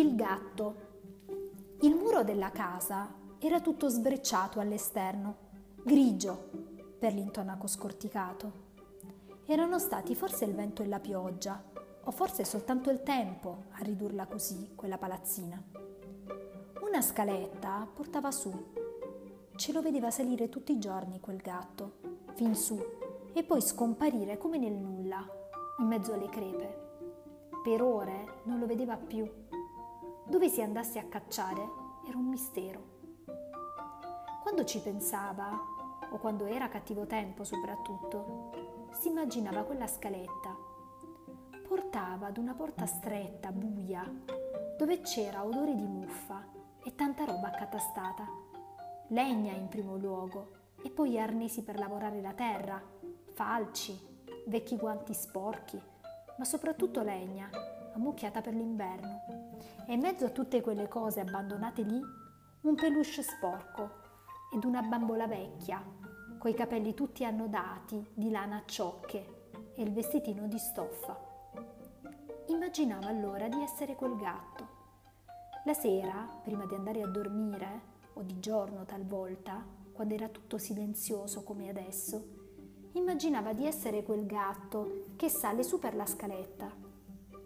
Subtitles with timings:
[0.00, 0.74] Il gatto.
[1.82, 5.36] Il muro della casa era tutto sbrecciato all'esterno,
[5.84, 6.48] grigio
[6.98, 8.52] per l'intonaco scorticato.
[9.44, 11.62] Erano stati forse il vento e la pioggia,
[12.02, 15.62] o forse soltanto il tempo a ridurla così, quella palazzina.
[16.80, 18.50] Una scaletta portava su.
[19.54, 21.98] Ce lo vedeva salire tutti i giorni quel gatto,
[22.32, 22.82] fin su,
[23.34, 25.22] e poi scomparire come nel nulla,
[25.78, 26.88] in mezzo alle crepe.
[27.62, 29.48] Per ore non lo vedeva più
[30.30, 31.60] dove si andasse a cacciare
[32.06, 32.98] era un mistero.
[34.42, 35.50] Quando ci pensava,
[36.08, 40.56] o quando era cattivo tempo soprattutto, si immaginava quella scaletta.
[41.66, 44.08] Portava ad una porta stretta, buia,
[44.78, 46.46] dove c'era odore di muffa
[46.84, 48.28] e tanta roba accatastata.
[49.08, 52.80] Legna in primo luogo e poi arnesi per lavorare la terra,
[53.32, 53.98] falci,
[54.46, 55.80] vecchi guanti sporchi,
[56.38, 57.50] ma soprattutto legna,
[57.94, 59.22] ammucchiata per l'inverno
[59.86, 62.00] e in mezzo a tutte quelle cose abbandonate lì,
[62.62, 63.90] un peluche sporco
[64.52, 65.82] ed una bambola vecchia,
[66.38, 71.18] coi capelli tutti annodati di lana a ciocche e il vestitino di stoffa.
[72.46, 74.78] Immaginava allora di essere quel gatto.
[75.64, 81.42] La sera, prima di andare a dormire, o di giorno talvolta, quando era tutto silenzioso
[81.42, 82.38] come adesso,
[82.92, 86.88] immaginava di essere quel gatto che sale su per la scaletta.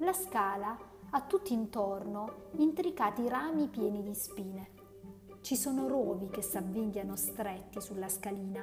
[0.00, 0.76] La scala
[1.08, 4.70] ha tutti intorno intricati rami pieni di spine.
[5.40, 8.62] Ci sono rovi che s'avvinghiano stretti sulla scalina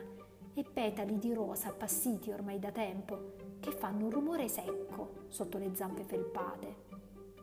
[0.53, 5.73] e petali di rosa appassiti ormai da tempo che fanno un rumore secco sotto le
[5.73, 6.75] zampe felpate.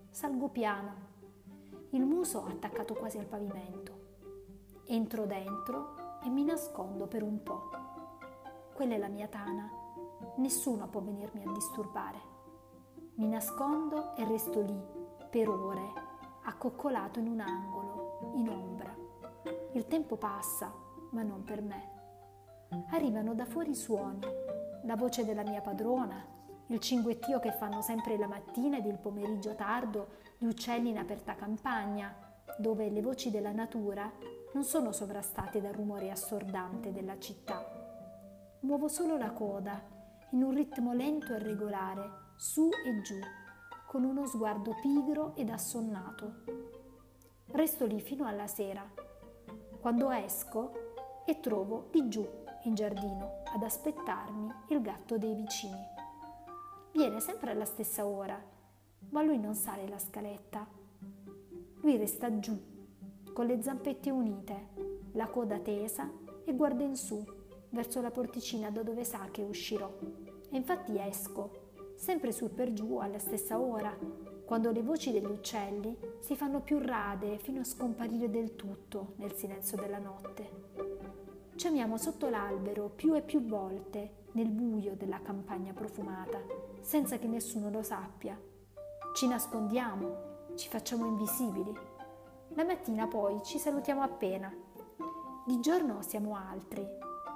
[0.09, 0.95] Salgo piano,
[1.91, 3.99] il muso attaccato quasi al pavimento.
[4.87, 7.71] Entro dentro e mi nascondo per un po'.
[8.73, 9.69] Quella è la mia tana.
[10.37, 12.30] Nessuno può venirmi a disturbare.
[13.15, 14.81] Mi nascondo e resto lì
[15.29, 15.93] per ore,
[16.45, 18.95] accoccolato in un angolo, in ombra.
[19.73, 20.73] Il tempo passa,
[21.11, 21.99] ma non per me.
[22.91, 24.21] Arrivano da fuori suoni,
[24.85, 26.25] la voce della mia padrona,
[26.69, 30.09] il cinguettio che fanno sempre la mattina ed il pomeriggio tardo
[30.39, 32.15] gli uccelli in aperta campagna,
[32.59, 34.11] dove le voci della natura
[34.53, 37.63] non sono sovrastate dal rumore assordante della città.
[38.61, 39.81] Muovo solo la coda,
[40.31, 43.19] in un ritmo lento e regolare, su e giù,
[43.87, 46.37] con uno sguardo pigro ed assonnato.
[47.49, 48.83] Resto lì fino alla sera,
[49.79, 50.73] quando esco
[51.27, 52.27] e trovo di giù
[52.63, 55.85] in giardino ad aspettarmi il gatto dei vicini.
[56.93, 58.43] Viene sempre alla stessa ora,
[59.11, 60.67] ma lui non sale la scaletta.
[61.83, 62.59] Lui resta giù,
[63.35, 64.69] con le zampette unite,
[65.13, 66.11] la coda tesa
[66.47, 67.23] e guarda in su,
[67.69, 69.95] verso la porticina da dove sa che uscirò.
[70.51, 71.69] E infatti esco
[72.01, 73.95] sempre sul per giù alla stessa ora,
[74.47, 79.35] quando le voci degli uccelli si fanno più rade fino a scomparire del tutto nel
[79.35, 80.69] silenzio della notte.
[81.57, 86.41] Ciamiamo sotto l'albero più e più volte nel buio della campagna profumata,
[86.81, 88.41] senza che nessuno lo sappia.
[89.13, 91.73] Ci nascondiamo, ci facciamo invisibili.
[92.55, 94.51] La mattina poi ci salutiamo appena.
[95.45, 96.83] Di giorno siamo altri,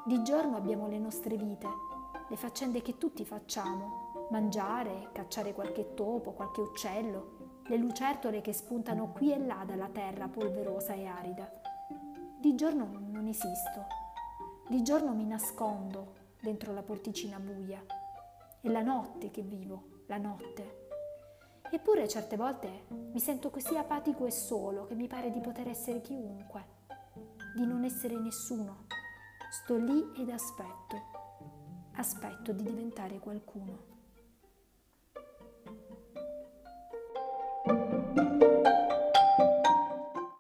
[0.07, 1.69] di giorno abbiamo le nostre vite,
[2.31, 9.13] le faccende che tutti facciamo, mangiare, cacciare qualche topo, qualche uccello, le lucertole che spuntano
[9.13, 11.51] qui e là dalla terra polverosa e arida.
[12.39, 13.87] Di giorno non esisto,
[14.69, 17.85] di giorno mi nascondo dentro la porticina buia.
[18.61, 20.83] È la notte che vivo, la notte.
[21.71, 26.01] Eppure certe volte mi sento così apatico e solo che mi pare di poter essere
[26.01, 26.65] chiunque,
[27.55, 28.87] di non essere nessuno.
[29.51, 30.97] Sto lì ed aspetto,
[31.95, 33.93] aspetto di diventare qualcuno.